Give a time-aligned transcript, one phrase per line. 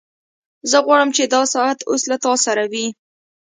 [0.69, 2.87] زه غواړم چې دا ساعت اوس له تا سره وي